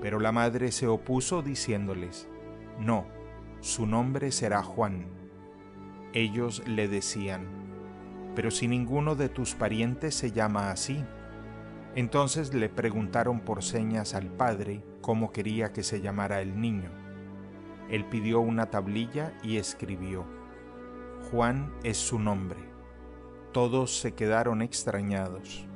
[0.00, 2.28] Pero la madre se opuso diciéndoles,
[2.78, 3.06] No,
[3.60, 5.06] su nombre será Juan.
[6.12, 7.46] Ellos le decían,
[8.34, 11.04] Pero si ninguno de tus parientes se llama así.
[11.94, 16.90] Entonces le preguntaron por señas al padre cómo quería que se llamara el niño.
[17.90, 20.26] Él pidió una tablilla y escribió,
[21.30, 22.60] Juan es su nombre.
[23.52, 25.66] Todos se quedaron extrañados.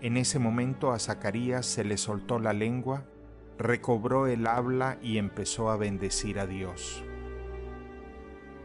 [0.00, 3.04] En ese momento a Zacarías se le soltó la lengua,
[3.60, 7.04] recobró el habla y empezó a bendecir a Dios.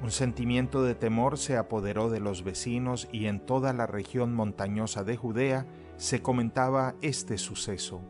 [0.02, 5.04] Un sentimiento de temor se apoderó de los vecinos y en toda la región montañosa
[5.04, 5.66] de Judea
[5.98, 8.02] se comentaba este suceso.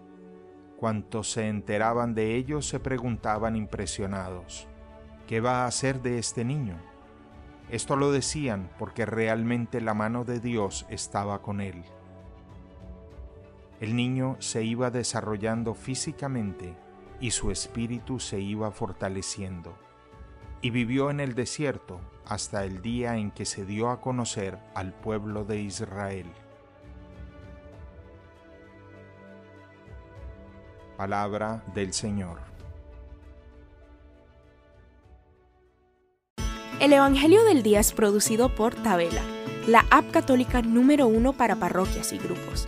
[0.78, 4.68] Cuantos se enteraban de ello se preguntaban impresionados,
[5.28, 6.78] ¿qué va a hacer de este niño?
[7.72, 11.84] Esto lo decían porque realmente la mano de Dios estaba con él.
[13.80, 16.76] El niño se iba desarrollando físicamente
[17.20, 19.78] y su espíritu se iba fortaleciendo.
[20.62, 24.94] Y vivió en el desierto hasta el día en que se dio a conocer al
[24.94, 26.28] pueblo de Israel.
[30.98, 32.40] Palabra del Señor.
[36.80, 39.22] El Evangelio del Día es producido por Tabela,
[39.68, 42.68] la app católica número uno para parroquias y grupos.